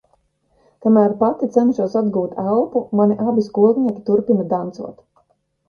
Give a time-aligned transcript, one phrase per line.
[0.85, 5.09] Kamēr pati cenšos atgūt elpu, mani abi skolnieki turpina dancot.